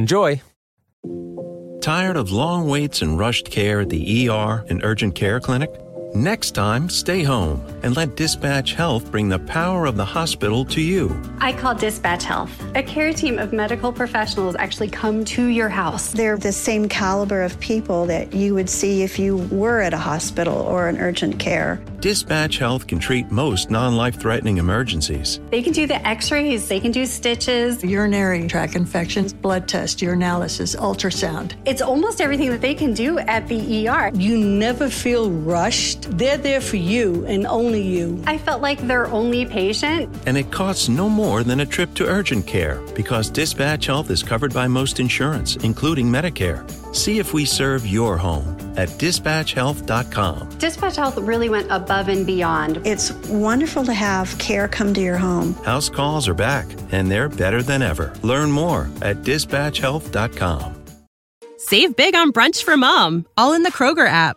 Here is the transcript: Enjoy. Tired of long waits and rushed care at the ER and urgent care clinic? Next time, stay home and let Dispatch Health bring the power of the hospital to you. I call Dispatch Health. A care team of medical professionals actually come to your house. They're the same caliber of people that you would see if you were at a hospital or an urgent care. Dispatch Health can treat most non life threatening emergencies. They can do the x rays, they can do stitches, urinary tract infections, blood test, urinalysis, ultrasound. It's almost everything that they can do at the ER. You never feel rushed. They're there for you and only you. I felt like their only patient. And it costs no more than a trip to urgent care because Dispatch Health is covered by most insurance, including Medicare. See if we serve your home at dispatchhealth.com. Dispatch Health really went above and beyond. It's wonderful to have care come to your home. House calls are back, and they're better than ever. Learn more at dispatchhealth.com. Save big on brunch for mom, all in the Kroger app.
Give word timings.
Enjoy. 0.00 0.40
Tired 1.82 2.16
of 2.16 2.32
long 2.32 2.66
waits 2.66 3.02
and 3.02 3.18
rushed 3.18 3.50
care 3.50 3.80
at 3.80 3.90
the 3.90 4.30
ER 4.30 4.64
and 4.70 4.82
urgent 4.82 5.14
care 5.14 5.40
clinic? 5.40 5.70
Next 6.14 6.56
time, 6.56 6.88
stay 6.88 7.22
home 7.22 7.64
and 7.84 7.94
let 7.94 8.16
Dispatch 8.16 8.74
Health 8.74 9.12
bring 9.12 9.28
the 9.28 9.38
power 9.38 9.86
of 9.86 9.96
the 9.96 10.04
hospital 10.04 10.64
to 10.64 10.80
you. 10.80 11.16
I 11.38 11.52
call 11.52 11.74
Dispatch 11.74 12.24
Health. 12.24 12.50
A 12.74 12.82
care 12.82 13.12
team 13.12 13.38
of 13.38 13.52
medical 13.52 13.92
professionals 13.92 14.56
actually 14.58 14.88
come 14.88 15.24
to 15.26 15.46
your 15.46 15.68
house. 15.68 16.10
They're 16.10 16.36
the 16.36 16.52
same 16.52 16.88
caliber 16.88 17.42
of 17.42 17.58
people 17.60 18.06
that 18.06 18.34
you 18.34 18.54
would 18.54 18.68
see 18.68 19.02
if 19.02 19.20
you 19.20 19.36
were 19.52 19.80
at 19.80 19.94
a 19.94 19.98
hospital 19.98 20.56
or 20.56 20.88
an 20.88 20.98
urgent 20.98 21.38
care. 21.38 21.80
Dispatch 22.00 22.58
Health 22.58 22.86
can 22.86 22.98
treat 22.98 23.30
most 23.30 23.70
non 23.70 23.94
life 23.94 24.18
threatening 24.18 24.56
emergencies. 24.56 25.38
They 25.50 25.62
can 25.62 25.72
do 25.72 25.86
the 25.86 26.06
x 26.06 26.32
rays, 26.32 26.66
they 26.66 26.80
can 26.80 26.92
do 26.92 27.06
stitches, 27.06 27.84
urinary 27.84 28.48
tract 28.48 28.74
infections, 28.74 29.32
blood 29.32 29.68
test, 29.68 30.00
urinalysis, 30.00 30.76
ultrasound. 30.76 31.52
It's 31.66 31.82
almost 31.82 32.20
everything 32.20 32.50
that 32.50 32.62
they 32.62 32.74
can 32.74 32.94
do 32.94 33.18
at 33.20 33.46
the 33.48 33.88
ER. 33.88 34.10
You 34.14 34.38
never 34.38 34.88
feel 34.88 35.30
rushed. 35.30 35.99
They're 36.10 36.36
there 36.36 36.60
for 36.60 36.76
you 36.76 37.24
and 37.26 37.46
only 37.46 37.82
you. 37.82 38.22
I 38.26 38.38
felt 38.38 38.62
like 38.62 38.80
their 38.80 39.06
only 39.08 39.46
patient. 39.46 40.14
And 40.26 40.36
it 40.36 40.50
costs 40.50 40.88
no 40.88 41.08
more 41.08 41.42
than 41.42 41.60
a 41.60 41.66
trip 41.66 41.94
to 41.94 42.06
urgent 42.06 42.46
care 42.46 42.80
because 42.94 43.30
Dispatch 43.30 43.86
Health 43.86 44.10
is 44.10 44.22
covered 44.22 44.54
by 44.54 44.68
most 44.68 45.00
insurance, 45.00 45.56
including 45.56 46.08
Medicare. 46.08 46.68
See 46.94 47.18
if 47.18 47.32
we 47.32 47.44
serve 47.44 47.86
your 47.86 48.16
home 48.16 48.56
at 48.76 48.88
dispatchhealth.com. 48.90 50.48
Dispatch 50.58 50.96
Health 50.96 51.18
really 51.18 51.48
went 51.48 51.70
above 51.70 52.08
and 52.08 52.26
beyond. 52.26 52.84
It's 52.86 53.12
wonderful 53.28 53.84
to 53.84 53.92
have 53.92 54.36
care 54.38 54.68
come 54.68 54.94
to 54.94 55.00
your 55.00 55.18
home. 55.18 55.54
House 55.64 55.88
calls 55.88 56.28
are 56.28 56.34
back, 56.34 56.66
and 56.92 57.10
they're 57.10 57.28
better 57.28 57.62
than 57.62 57.82
ever. 57.82 58.12
Learn 58.22 58.50
more 58.50 58.88
at 59.02 59.18
dispatchhealth.com. 59.18 60.76
Save 61.58 61.94
big 61.94 62.14
on 62.14 62.32
brunch 62.32 62.64
for 62.64 62.76
mom, 62.76 63.26
all 63.36 63.52
in 63.52 63.62
the 63.62 63.70
Kroger 63.70 64.08
app. 64.08 64.36